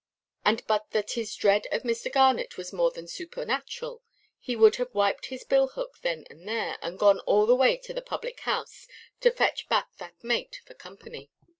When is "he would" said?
4.39-4.77